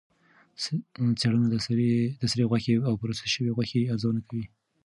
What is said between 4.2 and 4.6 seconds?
کوي.